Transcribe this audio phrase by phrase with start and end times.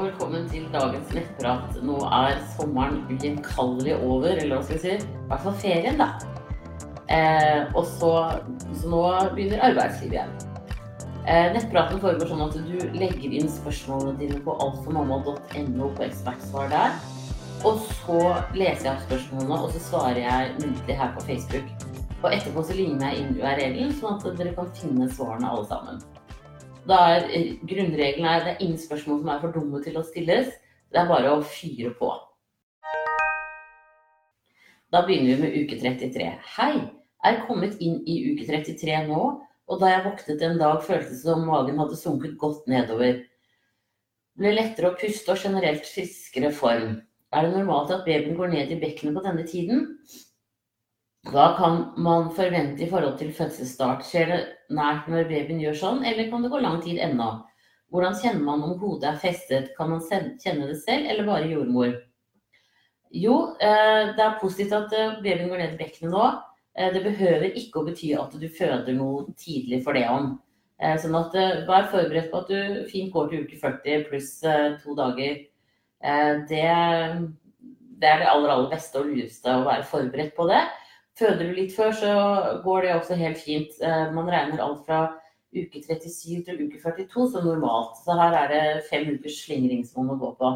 [0.00, 1.74] og velkommen til dagens nettprat.
[1.84, 4.92] Nå er sommeren ugjenkallelig over, eller hva skal vi si?
[4.96, 6.06] I hvert fall ferien, da.
[7.12, 8.12] Eh, og så,
[8.80, 9.00] så nå
[9.34, 10.32] begynner arbeidslivet igjen.
[11.28, 16.96] Eh, nettpraten foregår sånn at du legger inn spørsmålene dine på altformamma.no på ekspertsvar der.
[17.68, 18.22] Og så
[18.56, 21.68] leser jeg opp spørsmålene, og så svarer jeg muntlig her på Facebook.
[22.22, 26.00] Og etterpå så limer jeg inn URL-en, sånn at dere kan finne svarene alle sammen.
[26.88, 30.04] Da er eh, Grunnregelen er det er ingen spørsmål som er for dumme til å
[30.06, 30.48] stilles.
[30.90, 32.08] Det er bare å fyre på.
[34.90, 36.30] Da begynner vi med uke 33.
[36.56, 36.72] Hei!
[37.20, 39.24] Er kommet inn i uke 33 nå,
[39.70, 43.20] og da jeg våknet en dag, føltes det som magen hadde sunket godt nedover.
[44.40, 46.96] Ble lettere å puste og generelt friskere form.
[47.30, 49.84] Er det normalt at babyen går ned i bekkenet på denne tiden?
[51.28, 54.06] Hva kan man forvente i forhold til fødselsstart?
[54.08, 54.38] Skjer det
[54.72, 57.26] nært når babyen gjør sånn, eller kan det gå lang tid ennå?
[57.92, 59.74] Hvordan kjenner man om hodet er festet?
[59.76, 61.92] Kan man kjenne det selv, eller bare jordmor?
[63.12, 66.24] Jo, eh, det er positivt at eh, babyen går ned i bekkenet nå.
[66.78, 70.38] Eh, det behøver ikke å bety at du føder noe tidlig for det om.
[70.80, 71.34] Sånn at
[71.68, 74.30] vær forberedt på at du fint går til uke 40 pluss
[74.80, 75.34] to dager.
[76.48, 76.60] Det,
[78.00, 80.62] det er det aller, aller beste og lureste å være forberedt på det.
[81.20, 82.12] Føder du litt før, så
[82.64, 83.74] går det også helt fint.
[83.84, 85.00] Eh, man regner alt fra
[85.52, 87.98] uke 37 til uke 42 som normalt.
[88.00, 90.54] Så her er det fem ukers slingring som må gå på.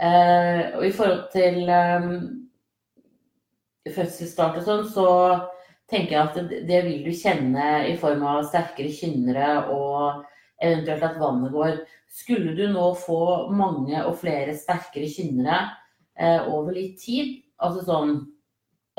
[0.00, 2.12] Eh, og i forhold til um,
[3.90, 5.08] fødselsstart og sånn, så
[5.90, 10.22] tenker jeg at det, vil du kjenne i form av sterkere kynnere og
[10.62, 11.80] eventuelt at vannet går.
[12.10, 15.64] Skulle du nå få mange og flere sterkere kynnere
[16.14, 18.20] eh, over litt tid, altså sånn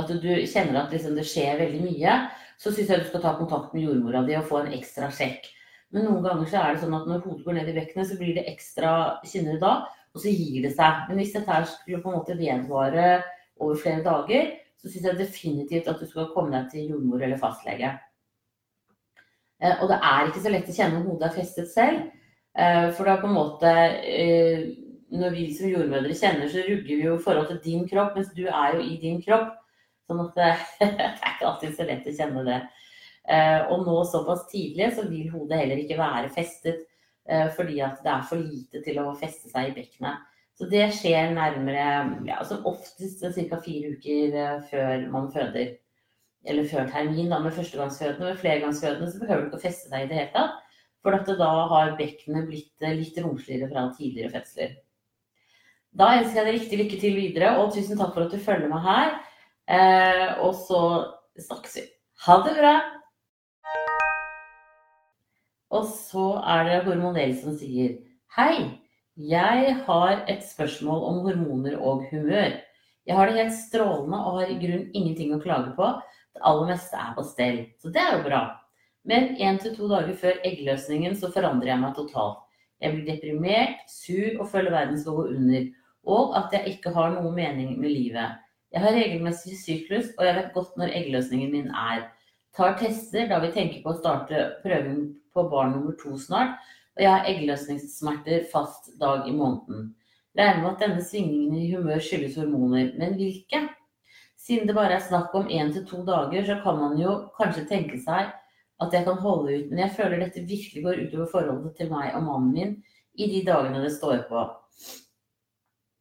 [0.02, 2.18] at du kjenner at liksom det skjer veldig mye,
[2.62, 5.48] så syns jeg du skal ta kontakt med jordmora di og få en ekstra sjekk.
[5.92, 8.17] Men noen ganger så er det sånn at når hodet går ned i bekkenet, så
[8.20, 8.92] blir det ekstra
[9.28, 9.73] kynnere da,
[10.11, 11.06] og så gir det seg.
[11.08, 13.08] Men hvis dette skulle på en måte vedvare
[13.61, 17.40] over flere dager, så syns jeg definitivt at du skal komme deg til jordmor eller
[17.42, 17.92] fastlege.
[19.61, 22.08] Eh, og det er ikke så lett å kjenne om hodet er festet selv.
[22.58, 23.70] Eh, for det er på en måte
[24.04, 24.64] eh,
[25.11, 28.30] Når vi som jordmødre kjenner, så rugger vi jo i forhold til din kropp, mens
[28.32, 29.58] du er jo i din kropp.
[30.10, 32.62] Sånn at det, det er ikke alltid så lett å kjenne det.
[33.30, 36.82] Eh, og nå såpass tidlig så vil hodet heller ikke være festet
[37.30, 40.26] eh, fordi at det er for lite til å feste seg i bekkenet.
[40.58, 41.86] Så det skjer nærmere,
[42.28, 43.61] ja, som oftest ca.
[43.61, 45.78] fire uker eh, før man føder.
[46.45, 48.34] Eller før termin, da, med førstegangsfødende.
[48.34, 50.61] Med flergangsfødende så behøver du ikke å feste deg i det hele tatt.
[51.02, 54.73] For at da har bekkenet blitt litt romsligere fra tidligere fødsler.
[55.98, 58.70] Da ønsker jeg deg riktig lykke til videre, og tusen takk for at du følger
[58.72, 59.16] meg her.
[59.71, 60.80] Eh, og så
[61.39, 61.86] snakkes vi.
[62.26, 62.73] Ha det bra!
[65.71, 67.93] Og så er det hormonell som sier
[68.36, 68.65] Hei,
[69.15, 72.58] jeg har et spørsmål om hormoner og humør.
[73.08, 75.87] Jeg har det helt strålende og har i grunn ingenting å klage på.
[76.36, 78.43] Det aller meste er på stell, så det er jo bra.
[79.08, 82.43] Men én til to dager før eggløsningen så forandrer jeg meg totalt.
[82.83, 85.67] Jeg blir deprimert, sur og føler verden skal gå under.
[86.11, 88.41] Og at jeg ikke har noe mening med livet.
[88.71, 92.05] Jeg har regelmessig syklus, og jeg vet godt når eggløsningen min er.
[92.55, 95.02] Tar tester da vi tenker på å starte prøven
[95.36, 96.55] på barn nummer to snart,
[96.95, 99.92] og jeg har eggløsningssmerter fast dag i måneden.
[100.39, 103.65] Regner med at denne svingningen i humør skyldes hormoner, men hvilke?
[104.39, 107.67] Siden det bare er snakk om én til to dager, så kan man jo kanskje
[107.70, 108.31] tenke seg
[108.81, 112.15] at jeg kan holde ut, men jeg føler dette virkelig går utover forholdet til meg
[112.15, 112.71] og mannen min
[113.20, 114.48] i de dagene det står på.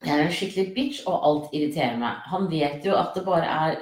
[0.00, 2.22] Jeg er en skikkelig bitch, og alt irriterer meg.
[2.32, 3.78] Han vet jo at det bare er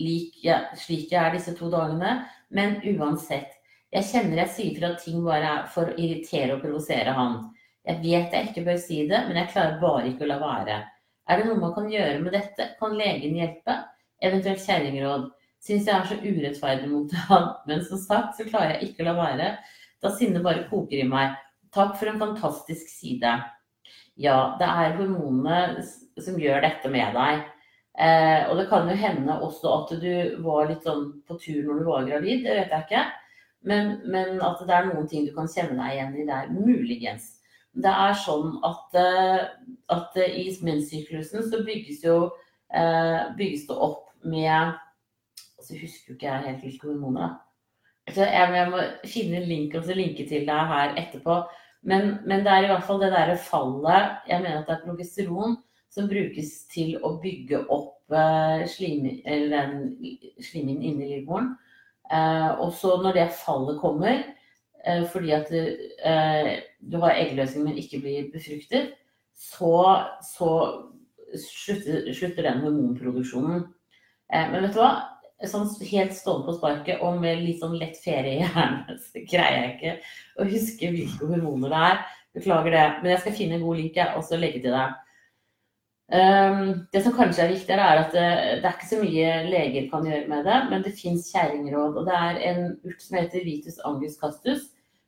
[0.00, 2.16] lik, ja, slik jeg er disse to dagene,
[2.50, 3.52] men uansett.
[3.94, 7.40] Jeg kjenner jeg sier fra ting bare er for å irritere og provosere han.
[7.86, 10.80] Jeg vet jeg ikke bør si det, men jeg klarer bare ikke å la være.
[11.30, 12.72] Er det noe man kan gjøre med dette?
[12.80, 13.76] Kan legen hjelpe?
[14.22, 15.28] Eventuelt kjerringråd.
[15.60, 19.10] Syns jeg er så urettferdig mot han, men som sagt så klarer jeg ikke å
[19.10, 19.48] la være.
[20.02, 21.38] Da sinnet bare koker i meg.
[21.74, 23.34] Takk for en fantastisk side.
[24.20, 25.84] Ja, det er hormonene
[26.20, 27.46] som gjør dette med deg.
[28.00, 30.12] Eh, og det kan jo hende også at du
[30.44, 33.04] var litt sånn på tur når du var gravid, det vet jeg ikke.
[33.68, 36.52] Men, men at det er noen ting du kan kjenne deg igjen i der.
[36.52, 37.34] Muligens.
[37.76, 39.42] Det er sånn at, eh,
[39.94, 42.30] at i menssyklusen så bygges, jo,
[42.72, 44.76] eh, bygges det opp med
[45.60, 48.14] Så altså, husker jo ikke jeg helt hvilke hormoner, da.
[48.14, 51.36] Så jeg, må finne en link og så linke til deg her etterpå.
[51.82, 54.84] Men, men, det er i hvert fall det derre fallet Jeg mener at det er
[54.84, 55.56] progesteron
[55.90, 59.94] som brukes til å bygge opp eh, slimhinnen
[60.86, 61.48] inni livmoren.
[62.10, 64.22] Eh, og så når det fallet kommer,
[64.84, 68.94] eh, fordi at eh, du har eggløsning, men ikke blir befruktet,
[69.34, 69.74] så,
[70.22, 70.50] så
[71.34, 73.66] slutter, slutter, den hormonproduksjonen.
[74.30, 74.92] Eh, men vet du hva?
[75.48, 79.62] Sånn helt stående på sparket og med litt sånn lett ferie i hjernen, så greier
[79.62, 79.92] jeg ikke
[80.36, 82.02] å huske hvilke hormoner det er.
[82.36, 82.88] Beklager det.
[83.00, 84.98] Men jeg skal finne en god link og så legge til deg.
[86.10, 88.26] Um, det som kanskje er viktigere, er at det,
[88.60, 92.00] det, er ikke så mye leger kan gjøre med det, men det fins kjerringråd.
[92.00, 94.64] Og det er en urt som heter Vitus angus castus,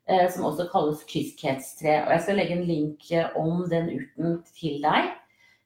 [0.07, 1.97] eh, som også kalles kyskhetstre.
[2.05, 5.11] Og jeg skal legge en link eh, om den urten til deg.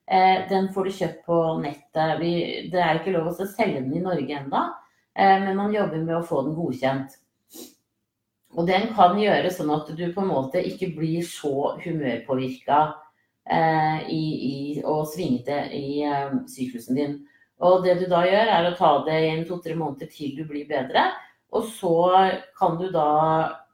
[0.07, 2.19] Eh, den får du kjøpt på nettet.
[2.21, 2.33] Vi,
[2.71, 4.61] det er ikke lov å selge den i Norge ennå,
[5.17, 7.17] eh, men man jobber med å få den godkjent.
[8.57, 12.79] Og den kan gjøre sånn at du på en måte ikke blir så humørpåvirka
[13.51, 14.07] eh,
[14.87, 17.17] og svingete i eh, syklusen din.
[17.59, 20.69] Og det du da gjør, er å ta det i to-tre måneder til du blir
[20.69, 21.09] bedre.
[21.51, 21.97] Og så
[22.57, 23.09] kan du da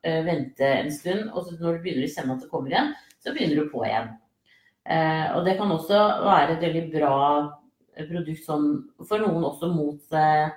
[0.02, 3.36] eh, vente en stund, og når du begynner å kjenne at det kommer igjen, så
[3.36, 4.14] begynner du på igjen.
[4.84, 7.16] Eh, og det kan også være et veldig bra
[7.94, 8.68] produkt sånn,
[9.06, 10.50] for noen også mot eh,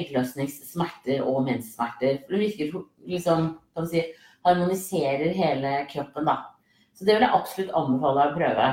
[0.00, 2.22] eggløsningssmerter og menssmerter.
[2.28, 2.72] Det virker
[3.08, 4.04] liksom, kan si,
[4.46, 6.36] harmoniserer hele kroppen, da.
[6.94, 8.68] Så det vil jeg absolutt anbefale å prøve.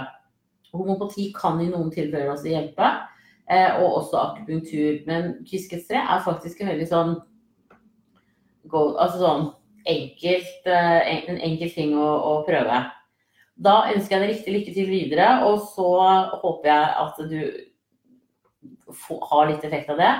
[0.75, 2.89] Homopati kan i noen tilfeller også hjelpe,
[3.49, 5.01] eh, og også akupunktur.
[5.07, 7.15] Men kysketstre er faktisk en veldig sånn,
[8.73, 9.47] altså sånn
[9.87, 12.83] enkelt, eh, en enkel ting å, å prøve.
[13.57, 15.89] Da ønsker jeg deg riktig lykke til videre, og så
[16.44, 17.39] håper jeg at du
[19.31, 20.12] har litt effekt av det.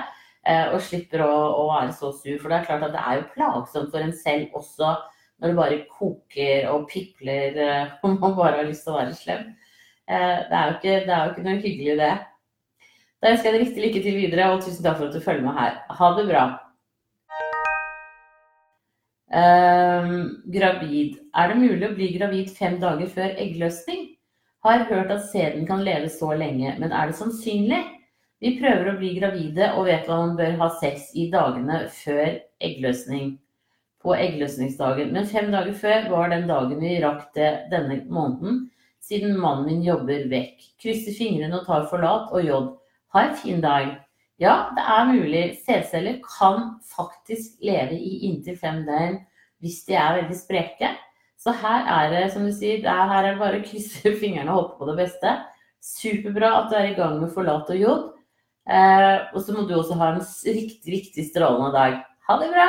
[0.48, 2.38] Eh, og slipper å, å, være så sur.
[2.40, 4.94] For det er klart at det er jo plagsomt for en selv også
[5.38, 9.18] når det bare koker og pipler eh, og man bare har lyst til å være
[9.18, 9.44] slem.
[10.08, 12.14] Eh, det er jo ikke, det er jo ikke noe hyggelig, det.
[13.18, 15.44] Da ønsker jeg deg riktig lykke til videre, og tusen takk for at du følger
[15.44, 15.78] med her.
[16.00, 16.46] Ha det bra.
[19.28, 21.18] Um, gravid.
[21.36, 24.06] Er det mulig å bli gravid fem dager før eggløsning?
[24.64, 27.82] Har hørt at sæden kan leve så lenge, men er det sannsynlig?
[28.40, 32.38] Vi prøver å bli gravide og vet hva man bør ha sex i dagene før
[32.64, 33.36] eggløsning.
[33.98, 35.12] På eggløsningsdagen.
[35.12, 38.68] Men fem dager før var den dagen vi rakk det denne måneden,
[39.02, 40.62] siden mannen min jobber vekk.
[40.80, 42.68] Krysser fingrene og tar forlat og jod.
[43.12, 43.96] Ha en fin dag.
[44.38, 45.44] Ja, det er mulig.
[45.66, 49.18] Sædceller kan faktisk leve i inntil fem døgn
[49.58, 50.92] hvis de er veldig spreke.
[51.38, 54.60] Så her er det, som du sier, her er det bare å krysse fingrene og
[54.60, 55.32] håpe på det beste.
[55.82, 58.04] Superbra at du er i gang med forlat og jod.
[58.68, 61.98] Eh, og så må du også ha en riktig, riktig strålende dag.
[62.28, 62.68] Ha det bra!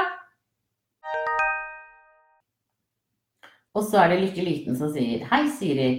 [3.77, 5.89] Og så er det Lykke Liten som sier Hei, Siri.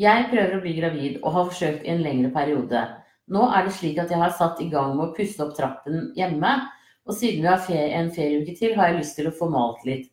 [0.00, 2.82] Jeg prøver å bli gravid og har forsøkt i en lengre periode.
[3.30, 6.10] Nå er det slik at jeg har satt i gang med å pusse opp trappen
[6.18, 6.54] hjemme.
[7.06, 9.84] Og siden vi har ferie, en ferieuke til, har jeg lyst til å få malt
[9.86, 10.10] litt.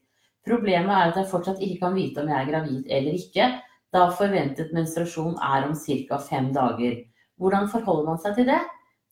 [0.48, 3.50] Problemet er at jeg fortsatt ikke kan vite om jeg er gravid eller ikke,
[3.92, 6.20] da forventet menstruasjon er om ca.
[6.24, 6.98] fem dager.
[7.38, 8.62] Hvordan forholder man seg til det?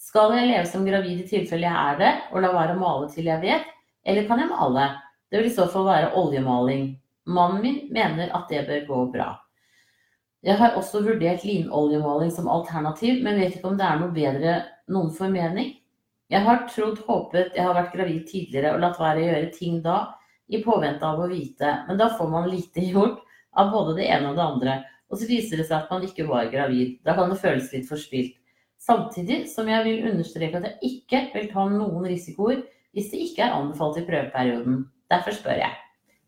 [0.01, 3.09] Skal jeg leve som gravid i tilfelle jeg er det, og la være å male
[3.11, 3.67] til jeg vet,
[4.05, 4.89] eller kan jeg male?
[5.31, 6.93] Det vil i så fall være oljemaling.
[7.25, 9.29] Mannen min mener at det bør gå bra.
[10.45, 14.51] Jeg har også vurdert linoljemaling som alternativ, men vet ikke om det er noe bedre
[14.93, 15.71] noen får mening.
[16.29, 19.79] Jeg har trodd, håpet jeg har vært gravid tidligere og latt være å gjøre ting
[19.85, 19.97] da,
[20.45, 23.23] i påvente av å vite, men da får man lite gjort
[23.57, 24.75] av både det ene og det andre.
[25.09, 26.99] Og så viser det seg at man ikke var gravid.
[27.05, 28.37] Da kan det føles litt forspilt.
[28.85, 32.61] Samtidig som jeg vil understreke at jeg ikke vil ta noen risikoer
[32.93, 34.83] hvis det ikke er anbefalt i prøveperioden.
[35.09, 35.73] Derfor spør jeg.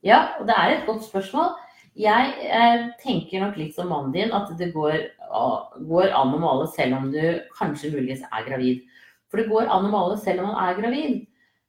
[0.05, 1.53] Ja, og det er et godt spørsmål.
[1.97, 4.99] Jeg eh, tenker nok litt som mannen din, at det går,
[5.89, 7.21] går, an å male selv om du
[7.57, 8.83] kanskje muligens er gravid.
[9.31, 11.15] For det går an å male selv om man er gravid.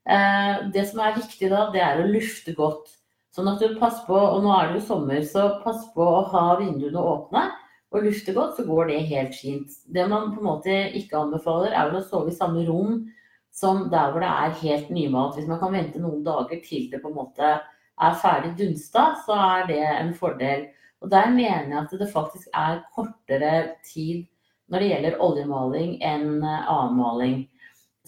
[0.08, 2.92] Eh, det som er viktig da, det er å lufte godt.
[3.32, 6.26] Sånn at du passer på, og nå er det jo sommer, så pass på å
[6.32, 7.47] ha vinduene åpne
[7.94, 9.80] og lufte godt, så går det helt fint.
[9.88, 13.06] Det man på en måte ikke anbefaler, er å sove i samme rom
[13.54, 15.38] som der hvor det er helt nymalt.
[15.38, 17.56] Hvis man kan vente noen dager til det på en måte
[18.05, 20.67] er ferdig dunsta, så er det en fordel.
[21.02, 23.52] Og der mener jeg at det faktisk er kortere
[23.87, 24.26] tid
[24.69, 27.38] når det gjelder oljemaling enn eh, annen maling.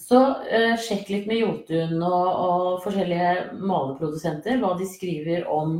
[0.01, 5.75] Så uh, sjekk litt med Jotun og, og, forskjellige malerprodusenter hva de skriver om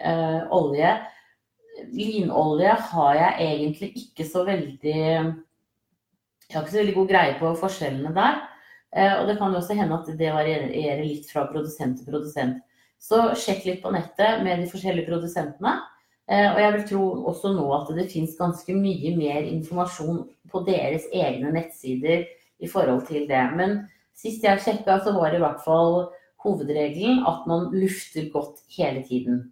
[0.00, 0.94] uh, olje
[1.92, 7.50] linolje har jeg egentlig ikke så veldig Jeg har ikke så veldig god greie på
[7.60, 8.38] forskjellene der.
[8.96, 12.62] Eh, og det kan jo også hende at det varierer litt fra produsent til produsent.
[12.98, 15.78] Så sjekk litt på nettet med de forskjellige produsentene.
[16.28, 20.62] Eh, og jeg vil tro også nå at det finnes ganske mye mer informasjon på
[20.66, 22.26] deres egne nettsider
[22.58, 23.44] i forhold til det.
[23.56, 23.78] Men
[24.18, 26.10] sist jeg sjekka, så var i hvert fall
[26.44, 29.46] hovedregelen at man lufter godt hele tiden.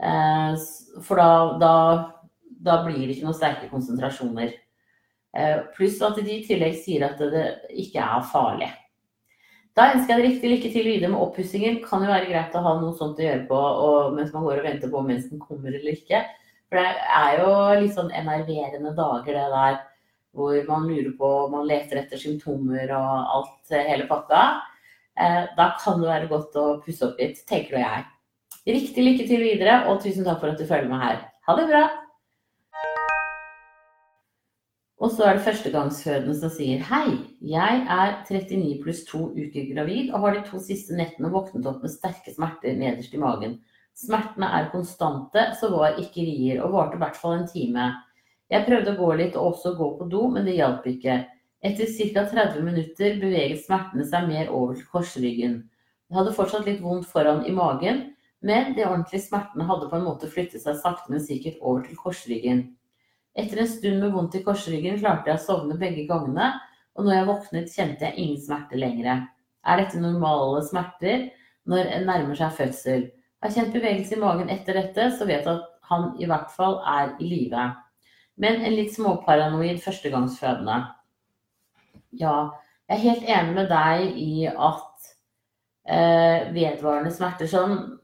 [0.00, 0.54] Eh,
[1.02, 1.30] for da,
[1.60, 1.74] da,
[2.62, 4.54] da blir det ikke noen sterke konsentrasjoner.
[5.36, 8.70] Eh, pluss at de i tillegg sier at det ikke er farlig.
[9.78, 11.78] Da ønsker jeg deg riktig lykke til videre med oppussingen.
[11.84, 13.60] Kan jo være greit å ha noe sånt å gjøre på
[14.16, 16.24] mens man går og venter på om mensen kommer eller ikke.
[16.70, 19.78] For det er jo litt sånn enerverende dager, det der
[20.38, 24.42] hvor man lurer på om man leter etter symptomer og alt, hele pakka.
[25.18, 28.06] Eh, da kan det være godt å pusse opp litt, tenker du jeg.
[28.70, 31.26] Riktig lykke til videre, og tusen takk for at du følger med her.
[31.48, 31.84] Ha det bra!
[35.10, 40.12] Og så er det førstegangsfødende som sier hei, jeg er 39 pluss 2 uker gravid
[40.14, 43.56] og har de to siste nettene våknet opp med sterke smerter nederst i magen.
[43.98, 47.88] Smertene er konstante, så var ikke rier, og varte i hvert fall en time.
[48.54, 51.18] Jeg prøvde å gå litt og også gå på do, men det hjalp ikke.
[51.58, 52.28] Etter ca.
[52.30, 55.62] 30 minutter beveget smertene seg mer over til korsryggen.
[56.06, 58.04] Jeg hadde fortsatt litt vondt foran i magen,
[58.46, 61.98] men de ordentlige smertene hadde på en måte flyttet seg sakte, men sikkert over til
[61.98, 62.68] korsryggen.
[63.38, 66.52] Etter en stund med vondt i korsryggen klarte jeg å sovne begge gangene,
[66.98, 69.22] og når jeg våknet, kjente jeg ingen smerte lenger.
[69.66, 71.28] Er dette normale smerter
[71.70, 73.06] når en nærmer seg fødsel?
[73.40, 76.80] Har kjent bevegelse i magen etter dette, så vet jeg at han i hvert fall
[76.86, 77.68] er i live.
[78.40, 80.80] Men en litt småparanoid førstegangsfødende.
[82.20, 82.36] Ja,
[82.90, 85.10] jeg er helt enig med deg i at
[85.86, 87.99] eh, vedvarende smerter Eh,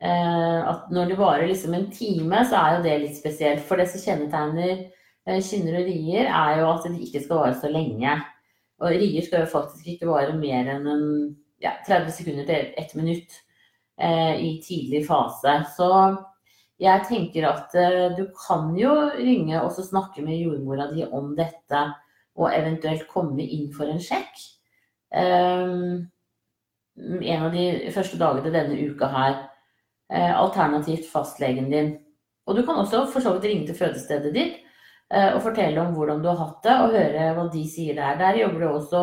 [0.00, 3.64] at når det varer liksom en time, så er jo det litt spesielt.
[3.68, 4.70] For det som kjennetegner
[5.26, 8.16] eh, kynner og rier, er jo at de ikke skal vare så lenge.
[8.80, 11.06] Og rier skal jo faktisk ikke vare mer enn en,
[11.60, 13.36] ja, 30 sekunder til 1 minutt
[14.00, 15.58] eh, i tidlig fase.
[15.76, 15.90] Så
[16.80, 21.84] jeg tenker at eh, du kan jo ringe og snakke med jordmora di om dette,
[22.40, 24.40] og eventuelt komme inn for en sjekk.
[25.12, 25.76] Eh,
[27.00, 29.38] en av de første dagene denne uka her.
[30.10, 31.92] Eh, alternativt fastlegen din.
[32.46, 34.56] Og du kan også for så vidt ringe til fødestedet ditt
[35.14, 38.16] eh, og fortelle om hvordan du har hatt det, og høre hva de sier der.
[38.18, 39.02] Der jobber det også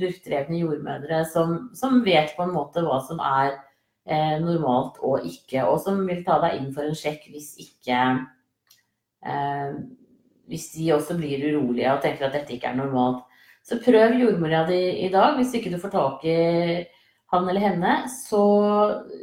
[0.00, 3.58] durkdrevne jordmødre som, som, vet på en måte hva som er
[4.08, 8.00] eh, normalt og ikke, og som vil ta deg inn for en sjekk hvis ikke
[9.26, 9.76] eh,
[10.48, 13.22] Hvis de også blir urolige og tenker at dette ikke er normalt.
[13.64, 16.40] Så prøv jordmora di i dag hvis ikke du får tak i
[17.32, 18.42] han eller henne, så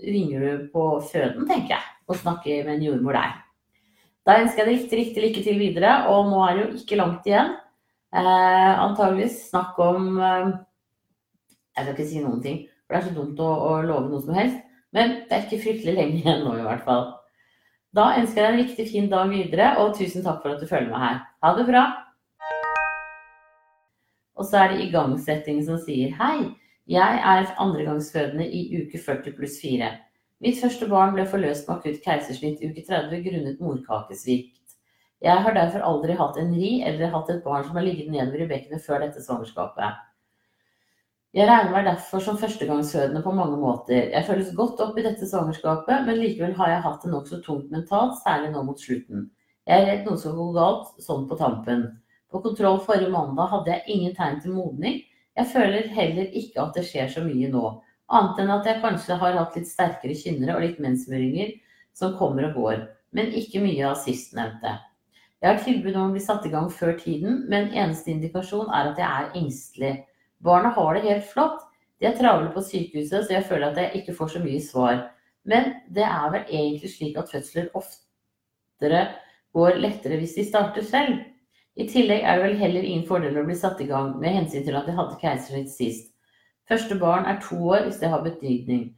[0.01, 3.35] ringer du på føden, tenker jeg, og snakker med en jordmor der.
[4.27, 6.97] Da ønsker jeg deg riktig, riktig lykke til videre, og nå er det jo ikke
[6.99, 7.53] langt igjen.
[8.09, 10.47] Eh, antageligvis snakk om eh,
[11.77, 14.21] Jeg skal ikke si noen ting, for det er så dumt å, å, love noe
[14.23, 14.57] som helst.
[14.95, 17.05] Men det er ikke fryktelig lenge igjen nå, i hvert fall.
[17.95, 20.69] Da ønsker jeg deg en riktig fin dag videre, og tusen takk for at du
[20.69, 21.21] følger med her.
[21.45, 21.85] Ha det bra!
[24.39, 26.51] Og så er det igangsettingen som sier hei.
[26.89, 29.89] Jeg er andregangsfødende i uke 40 pluss 4.
[30.41, 34.73] Mitt første barn ble forløst med akutt keisersnitt uke 30 grunnet morkakesvikt.
[35.21, 38.41] Jeg har derfor aldri hatt en ri eller hatt et barn som har ligget nedover
[38.41, 39.99] i bekkenet før dette svangerskapet.
[41.37, 44.09] Jeg regner meg derfor som førstegangsfødende på mange måter.
[44.09, 47.69] Jeg føles godt opp i dette svangerskapet, men likevel har jeg hatt det nokså tungt
[47.69, 49.29] mentalt, særlig nå mot slutten.
[49.69, 51.85] Jeg er redd noe skal gå galt sånn på tampen.
[52.33, 55.03] På kontroll forrige mandag hadde jeg ingen tegn til modning,
[55.39, 57.63] jeg føler heller ikke at det skjer så mye nå,
[58.11, 61.53] annet enn at jeg kanskje har hatt litt sterkere kynnere og litt menssmøringer
[61.95, 62.81] som kommer og går,
[63.15, 64.75] men ikke mye av sistnevnte.
[65.39, 68.91] Jeg har tilbud om å bli satt i gang før tiden, men eneste indikasjon er
[68.91, 69.93] at jeg er engstelig.
[70.43, 71.63] Barna har det helt flott.
[71.99, 74.99] De er travle på sykehuset, så jeg føler at jeg ikke får så mye svar.
[75.47, 79.05] Men det er vel egentlig slik at fødsler oftere
[79.55, 81.23] går lettere hvis de starter selv.
[81.79, 84.65] I tillegg er det vel heller ingen fordel å bli satt i gang med hensyn
[84.65, 86.09] til at jeg hadde keisersnitt sist.
[86.69, 88.89] Første barn er to år hvis det har betydning.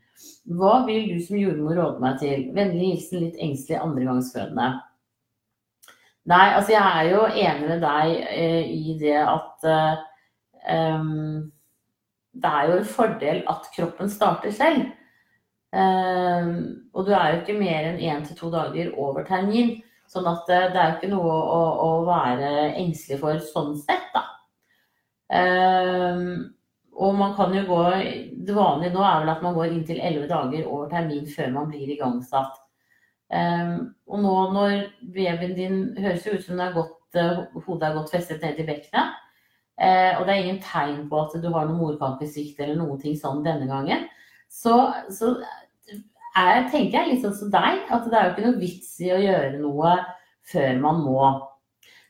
[0.58, 2.48] Hva vil du som jordmor råde meg til?
[2.56, 4.72] Vennlig hilsen litt engstelig andregangsfødende.
[6.32, 10.02] Nei, altså jeg er jo enig med deg eh, i det at eh,
[12.32, 14.90] det er jo en fordel at kroppen starter selv.
[15.72, 19.78] Um, og du er jo ikke mer enn én til to dager over termin.
[20.12, 22.50] Sånn at eh, det er jo ikke noe å, å være
[22.82, 24.26] engstelig for sånn sett, da.
[25.32, 26.50] Um,
[27.00, 27.78] og man kan jo gå
[28.44, 31.70] Det vanlige nå er vel at man går inntil elleve dager over termin før man
[31.72, 32.58] blir igangsatt.
[33.32, 34.74] Um, og nå når
[35.16, 39.14] babyen din høres ut som er godt, uh, hodet er godt festet ned i bekkenet,
[39.80, 43.16] uh, og det er ingen tegn på at du har noe morkakesvikt eller noen ting
[43.16, 44.04] sånn denne gangen,
[44.52, 44.76] så,
[45.08, 45.38] så
[46.38, 49.12] er, tenker jeg litt sånn som deg, at det er jo ikke noe vits i
[49.14, 49.96] å gjøre noe
[50.52, 51.32] før man må.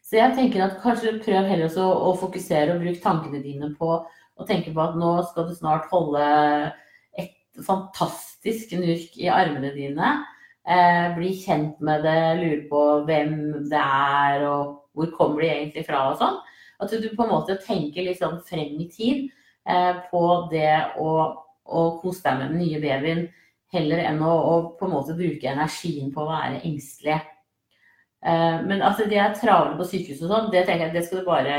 [0.06, 3.94] Så jeg tenker at kanskje prøv heller å, å fokusere og bruke tankene dine på
[4.01, 6.25] å tenke på at nå skal du snart holde
[7.22, 7.34] et
[7.66, 10.13] fantastisk nurk i armene dine.
[10.68, 13.36] Eh, bli kjent med det, lure på hvem
[13.72, 16.42] det er og hvor kommer de egentlig fra og sånn.
[16.82, 19.30] At du på en måte tenker litt sånn frem i tid
[19.70, 21.12] eh, på det å,
[21.66, 23.24] å kose deg med den nye babyen,
[23.72, 27.22] heller enn å, å, på en måte bruke energien på å være engstelig.
[28.22, 31.24] Eh, men altså, de er travle på sykehuset og sånn, det tenker jeg det skal
[31.24, 31.56] du bare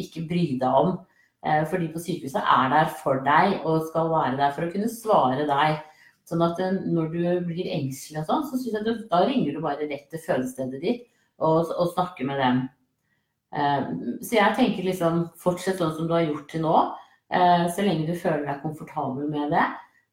[0.00, 0.98] ikke bry deg om.
[1.46, 4.72] Eh, for de på sykehuset er der for deg og skal være der for å
[4.72, 5.78] kunne svare deg.
[6.28, 9.56] Sånn at eh, når du blir engstelig og sånn, så synes jeg du, da ringer
[9.56, 11.06] du bare rett til fødestedet ditt
[11.40, 12.64] og, og snakker med dem.
[13.56, 13.86] Eh,
[14.20, 16.80] så jeg tenker liksom fortsett sånn som du har gjort til nå.
[17.30, 19.62] Så lenge du føler deg komfortabel med det,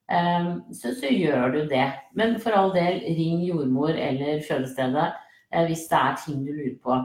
[0.08, 1.92] så, så, gjør du det.
[2.16, 5.12] Men for all del, ring jordmor eller fødestedet
[5.68, 6.96] hvis det er ting du lurer på.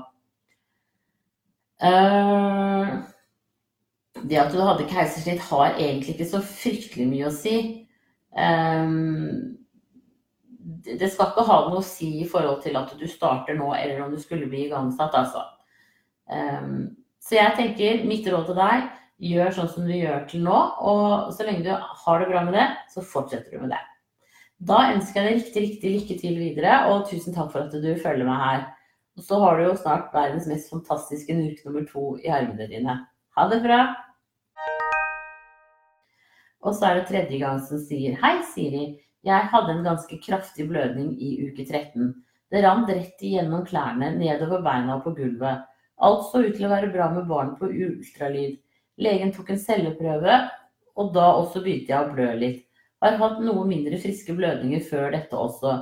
[4.24, 7.56] Det at du hadde keisersnitt har egentlig ikke så fryktelig mye å si.
[10.84, 14.04] Det skal ikke ha noe å si i forhold til at du starter nå, eller
[14.04, 15.44] om du skulle bli igangsatt, altså.
[17.24, 18.92] Så jeg tenker, mitt råd til deg,
[19.22, 20.60] gjør sånn som du gjør til nå.
[20.82, 23.82] Og så lenge du har det bra med det, så fortsetter du med det.
[24.64, 27.90] Da ønsker jeg deg riktig, riktig lykke til videre, og tusen takk for at du
[28.00, 28.64] følger meg her.
[29.18, 32.96] Og så har du jo snart verdens mest fantastiske nurk nummer to i armene dine.
[33.38, 33.82] Ha det bra!
[36.64, 38.86] Og så er det tredje gang som sier Hei, Siri.
[39.28, 42.14] Jeg hadde en ganske kraftig blødning i uke 13.
[42.52, 45.64] Det rant rett igjennom klærne, nedover beina og på gulvet.
[46.04, 48.58] Alt så ut til å være bra med barnet på ultralyd.
[49.02, 50.36] Legen tok en celleprøve,
[51.00, 52.62] og da også begynte jeg å blø litt.
[53.04, 55.74] Har hatt noe mindre friske blødninger før dette også.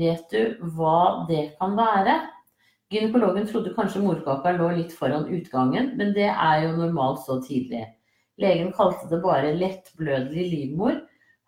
[0.00, 2.18] Vet du hva det kan være?
[2.90, 7.86] Gynekologen trodde kanskje morkaka lå litt foran utgangen, men det er jo normalt så tidlig.
[8.42, 11.00] Legen kalte det bare lettblødelig livmor.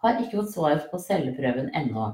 [0.02, 2.08] Har ikke fått svar på celleprøven ennå.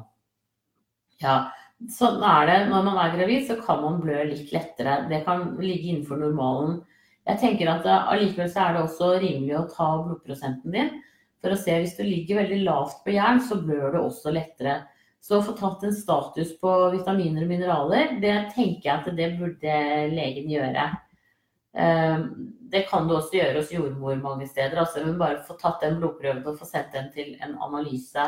[1.23, 1.39] Ja,
[1.87, 5.05] Sånn er det når man er gravid, så kan man blø litt lettere.
[5.11, 6.81] Det kan ligge innenfor normalen.
[7.29, 10.95] Jeg tenker at eh, allikevel så er det også rimelig å ta blodprosenten din
[11.43, 14.81] for å se hvis du ligger veldig lavt på jern, så blør du også lettere.
[15.23, 19.29] Så å få tatt en status på vitaminer og mineraler, det tenker jeg at det
[19.39, 19.77] burde
[20.15, 20.89] legen gjøre.
[21.79, 22.25] Eh,
[22.73, 24.81] det kan du også gjøre hos jordmor mange steder.
[24.83, 28.27] Altså, men bare få tatt den blodprøven og få sendt den til en analyse.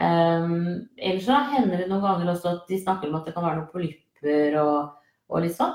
[0.00, 3.44] Um, ellers så hender det noen ganger også at de snakker om at det kan
[3.44, 4.94] være noen polypper og,
[5.28, 5.74] og litt sånn.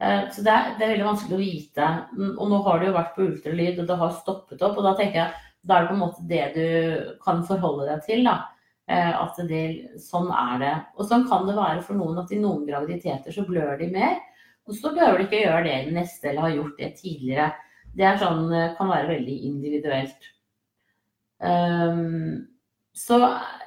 [0.00, 1.90] Uh, så det er, det er, veldig vanskelig å vite.
[2.16, 4.80] Mm, og nå har det jo vært på ultralyd, og det har stoppet opp.
[4.80, 8.02] Og da tenker jeg da er det på en måte det du kan forholde deg
[8.06, 8.24] til.
[8.24, 8.38] da.
[8.90, 9.64] Uh, at det,
[10.02, 10.74] sånn er det.
[10.96, 14.18] Og sånn kan det være for noen at i noen graviditeter så blør de mer.
[14.70, 17.48] Og så behøver de ikke gjøre det i den neste eller har gjort det tidligere.
[17.96, 20.28] Det sånn, eh, kan være veldig individuelt.
[21.40, 22.46] Um,
[22.94, 23.18] så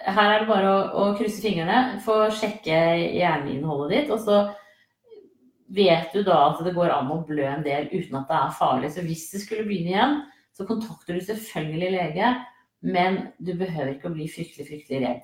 [0.06, 2.78] her er det bare å, å krysse fingrene, få sjekke
[3.18, 4.14] hjerneinnholdet ditt.
[4.16, 4.38] Og så
[5.74, 8.58] vet du da at det går an å blø en del uten at det er
[8.60, 8.92] farlig.
[8.94, 10.18] Så hvis det skulle begynne igjen,
[10.54, 12.34] så kontakter du selvfølgelig lege,
[12.86, 15.24] men du behøver ikke å bli fryktelig, fryktelig redd.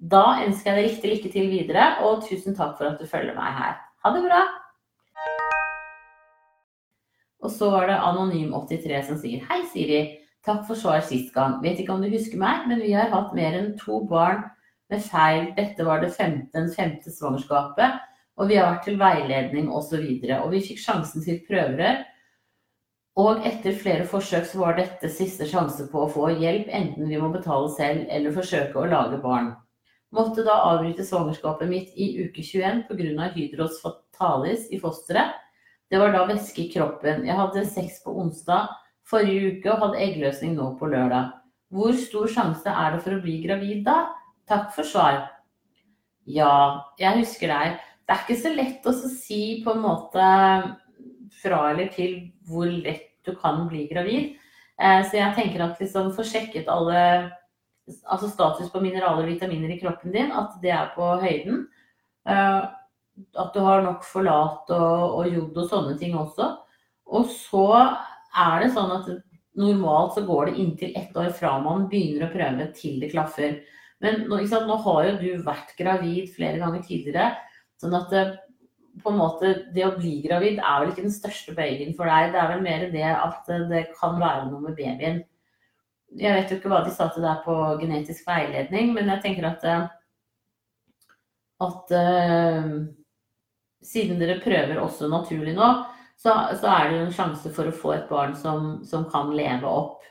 [0.00, 3.36] Da ønsker jeg deg riktig lykke til videre, og tusen takk for at du følger
[3.36, 3.76] meg her.
[4.00, 4.40] Ha det bra!
[7.44, 10.00] Og så var det Anonym83 som sier Hei, Siri.
[10.44, 11.58] Takk for svar sist gang.
[11.60, 14.46] Vet ikke om du husker meg, men vi har hatt mer enn to barn
[14.92, 15.50] med feil.
[15.56, 18.00] Dette var det femte, den femte svangerskapet,
[18.40, 20.00] og vi har vært til veiledning osv.
[20.00, 22.00] Og, så og vi fikk sjansen til prøverør.
[23.20, 27.18] Og etter flere forsøk så var dette siste sjanse på å få hjelp, enten vi
[27.20, 29.52] må betale selv eller forsøke å lage barn.
[30.16, 33.28] Måtte da avbryte svangerskapet mitt i uke 21 pga.
[33.34, 35.36] hydros fatalis i fosteret.
[35.90, 37.26] Det var da væske i kroppen.
[37.26, 38.70] Jeg hadde sex på onsdag
[39.10, 41.34] forrige uke og hadde eggløsning nå på lørdag.
[41.70, 44.14] Hvor stor sjanse er det for å bli gravid da?
[44.50, 45.26] Takk for svar.
[46.30, 47.78] Ja, jeg husker deg.
[48.10, 50.22] Det er ikke så lett å si på en måte
[51.38, 52.16] fra eller til
[52.50, 54.32] hvor lett du kan bli gravid.
[54.82, 57.02] Eh, så jeg tenker at liksom få sjekket alle
[58.10, 61.68] altså status på mineraler og vitaminer i kroppen din, at det er på høyden.
[62.26, 62.60] Eh,
[63.38, 66.48] at du har nok forlat og, og jod og sånne ting også.
[67.14, 69.12] Og så er det sånn at
[69.60, 73.60] normalt så går det inntil ett år fra man begynner å prøve til det klaffer.
[74.02, 77.30] Men nå, nå har jo du vært gravid flere ganger tidligere,
[77.80, 78.24] sånn at det,
[79.00, 82.32] på en måte, det å bli gravid er vel ikke den største bøygen for deg.
[82.34, 85.22] Det er vel mer det at det kan være noe med babyen.
[86.18, 89.46] Jeg vet jo ikke hva de sa til deg på genetisk veiledning, men jeg tenker
[89.46, 89.66] at,
[91.62, 92.72] at uh,
[93.86, 95.70] siden dere prøver også naturlig nå,
[96.20, 99.30] så, så, er det jo en sjanse for å få et barn som, som kan
[99.36, 100.02] leve opp.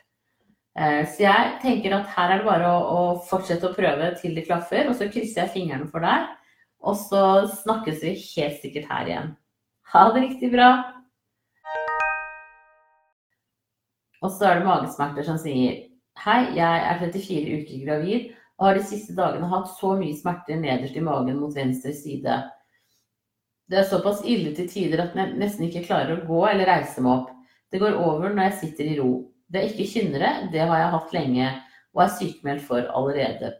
[0.80, 4.40] Uh, så jeg tenker at her er det bare å, å fortsette å prøve til
[4.40, 6.32] det klaffer, og så krysser jeg fingrene for deg.
[6.80, 7.24] Og så
[7.63, 9.36] snakkes vi helt sikkert her igjen.
[9.92, 10.70] Ha det riktig bra!
[14.20, 15.86] Og så er det magesmerter som sier
[16.20, 20.60] Hei, jeg er 34 uker gravid og har de siste dagene hatt så mye smerter
[20.60, 22.34] nederst i magen mot venstre side.
[23.72, 27.00] Det er såpass ille til tider at jeg nesten ikke klarer å gå eller reise
[27.06, 27.30] meg opp.
[27.72, 29.13] Det går over når jeg sitter i ro.
[29.48, 31.48] Det er ikke kynnere, det har jeg hatt lenge
[31.96, 33.54] og er sykemeldt for allerede.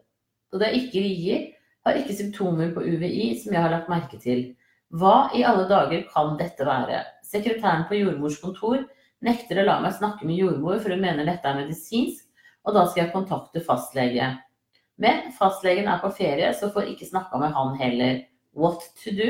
[0.52, 1.48] Og det er ikke rier,
[1.86, 4.50] har ikke symptomer på UVI som jeg har lagt merke til.
[4.90, 7.04] Hva i alle dager kan dette være?
[7.26, 8.82] Sekretæren på jordmors kontor
[9.26, 12.26] nekter å la meg snakke med jordmor, for hun mener dette er medisinsk,
[12.66, 14.32] og da skal jeg kontakte fastlege.
[15.00, 18.22] Men fastlegen er på ferie, så får ikke snakka med han heller.
[18.58, 19.30] What to do?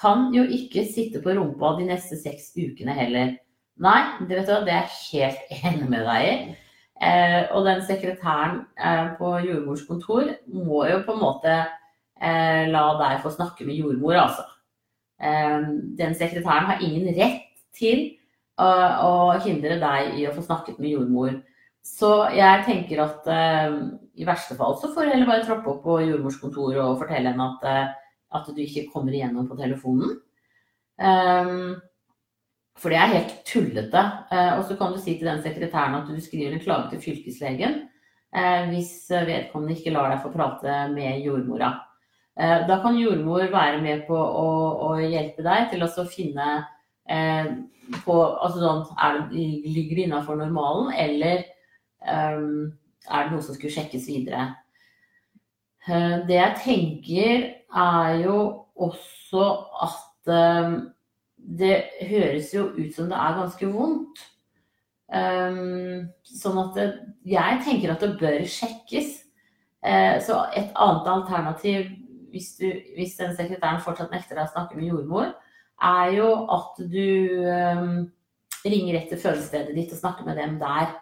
[0.00, 3.34] Kan jo ikke sitte på rumpa de neste seks ukene heller.
[3.82, 6.36] Nei, det vet du, det er jeg helt enig med deg i.
[7.02, 12.84] Eh, og den sekretæren eh, på jordmors kontor må jo på en måte eh, la
[13.00, 14.44] deg få snakke med jordmor, altså.
[15.18, 15.66] Eh,
[15.98, 17.42] den sekretæren har ingen rett
[17.74, 18.06] til
[18.60, 19.10] å, å
[19.42, 21.34] hindre deg i å få snakket med jordmor.
[21.84, 23.74] Så jeg tenker at uh,
[24.16, 27.34] i verste fall så får du heller bare troppe opp på jordmors kontor og fortelle
[27.34, 30.14] henne at, uh, at, du ikke kommer igjennom på telefonen.
[30.96, 31.74] Um,
[32.78, 34.02] for det er helt tullete.
[34.32, 37.04] Uh, og så kan du si til den sekretæren at du skriver en klage til
[37.08, 37.82] fylkeslegen
[38.34, 41.68] hvis vedkommende ikke lar deg få prate med jordmora.
[42.34, 44.48] da kan jordmor være med på å,
[44.88, 46.48] å hjelpe deg til å finne
[48.02, 51.44] på altså sånn, er det, Ligger det innafor normalen, eller
[52.04, 52.72] Um,
[53.08, 54.50] er det noe som skulle sjekkes videre?
[55.84, 58.38] Det jeg tenker, er jo
[58.80, 59.46] også
[59.84, 60.76] at um,
[61.44, 61.74] det
[62.08, 64.22] høres jo ut som det er ganske vondt.
[65.14, 66.86] Um, sånn at det,
[67.28, 69.20] jeg tenker at det bør sjekkes.
[69.84, 71.90] Uh, så et annet alternativ,
[72.32, 75.34] hvis, du, hvis den sekretæren fortsatt nekter deg å snakke med jordmor,
[75.84, 77.96] er jo at du um,
[78.64, 80.94] ringer rett til fødestedet ditt og snakker med dem der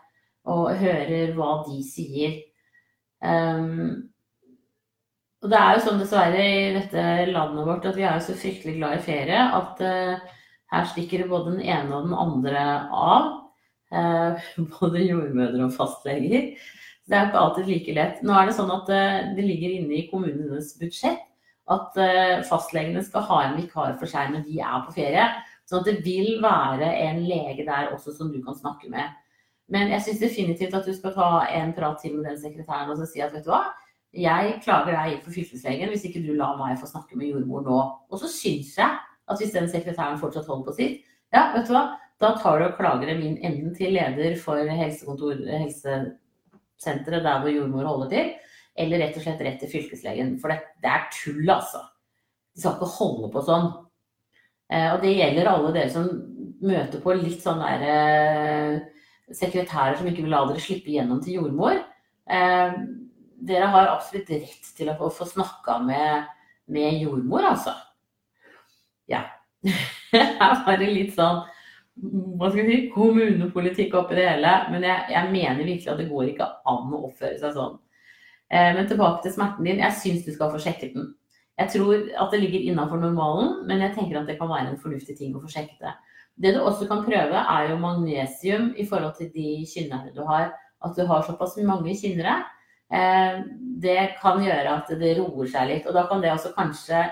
[0.50, 2.40] og hører hva de sier.
[3.22, 4.12] Um,
[5.42, 8.37] og det er jo sånn dessverre i dette landet vårt at vi er jo så
[8.38, 10.37] fryktelig glad i ferie at uh,
[10.72, 12.62] her stikker det både den ene og den andre
[12.94, 13.26] av.
[13.92, 14.38] Uh,
[14.76, 16.52] både jordmødre og fastleger.
[17.11, 18.22] Det er ikke alltid like lett.
[18.22, 21.26] Nå er det sånn at uh, det ligger inne i kommunenes budsjett
[21.72, 21.94] at
[22.48, 25.28] fastlegene skal ha en vikar for seg når de er på ferie.
[25.70, 29.14] Sånn at det vil være en lege der også som du kan snakke med.
[29.72, 33.07] Men jeg syns definitivt at du skal ta en prat til med den sekretæren og
[33.09, 33.62] si at vet du hva,
[34.12, 37.64] jeg klager deg inn for fylkeslegen hvis ikke du lar meg få snakke med jordmor
[37.64, 37.79] nå.
[38.12, 41.72] Og så syns jeg at hvis den sekretæren fortsatt holder på sitt, ja, vet du
[41.72, 41.87] hva,
[42.20, 47.55] da tar du og klager dem inn enten til leder for helsekontor, helsesenteret der hvor
[47.55, 48.35] jordmor holder til,
[48.83, 50.37] eller rett og slett rett til fylkeslegen.
[50.42, 51.83] For det, det er tull, altså.
[52.53, 53.68] De skal ikke holde på sånn.
[54.72, 56.09] Eh, og det gjelder alle dere som
[56.62, 58.77] møter på litt sånn derre eh,
[59.33, 61.81] sekretærer som ikke vil la dere slippe gjennom til jordmor.
[63.42, 66.28] Dere har absolutt rett til å få snakka med,
[66.70, 67.74] med, jordmor, altså.
[69.11, 69.24] Ja.
[70.12, 71.42] Her var det litt sånn
[72.02, 74.52] hva skal vi si, kommunepolitikk oppi det hele.
[74.72, 77.74] Men jeg, jeg, mener virkelig at det går ikke an å oppføre seg sånn.
[78.48, 79.83] Eh, men tilbake til smerten din.
[79.83, 81.11] Jeg syns du skal få sjekket den.
[81.61, 84.81] Jeg tror at det ligger innafor normalen, men jeg tenker at det kan være en
[84.81, 85.92] fornuftig ting å få sjekket det.
[86.42, 90.48] Det du også kan prøve, er jo magnesium i forhold til de kynnerne du har.
[90.83, 92.40] At du har såpass mange kynnere.
[92.92, 93.42] Eh,
[93.83, 95.88] det kan gjøre at det roer seg litt.
[95.88, 97.07] Og da kan det også kanskje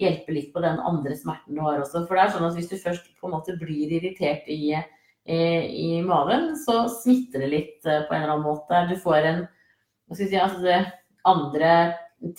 [0.00, 2.04] hjelpe litt på den andre smerten du har også.
[2.06, 5.38] For det er sånn at hvis du først på en måte blir irritert i, i,
[5.38, 8.86] i maven, så smitter det litt eh, på en eller annen måte.
[8.90, 9.46] Du får en
[10.06, 10.82] Hva skal si altså det,
[11.26, 11.70] Andre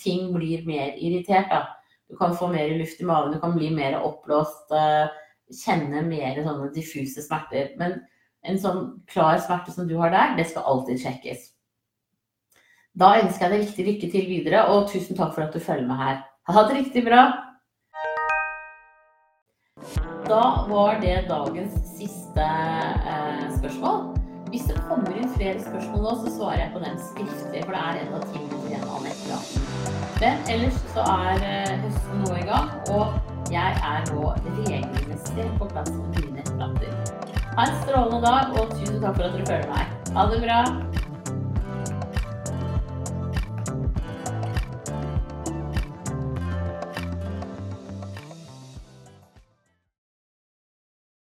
[0.00, 1.66] ting blir mer irritert, da.
[2.08, 4.72] Du kan få mer luft i maven, du kan bli mer oppblåst.
[4.72, 5.12] Uh,
[5.52, 7.74] kjenne mer sånne diffuse smerter.
[7.80, 7.98] Men
[8.48, 11.50] en sånn klar smerte som du har der, det skal alltid sjekkes.
[12.98, 15.86] Da ønsker jeg deg riktig lykke til videre, og tusen takk for at du følger
[15.86, 16.16] med her.
[16.50, 17.20] Ha det riktig bra!
[20.26, 24.02] Da var det dagens siste eh, spørsmål.
[24.50, 27.84] Hvis det kommer inn flere spørsmål nå, så svarer jeg på den skriftlig, for det
[27.84, 29.54] er en av tingene igjen av nettet.
[30.18, 34.32] Men ellers så er eh, høsten nå i gang, og jeg er nå
[34.64, 36.98] regelmessig på plass med mine nettplanter.
[37.54, 39.98] Ha en strålende dag, og tusen takk for at dere følger meg.
[40.18, 40.62] Ha det bra.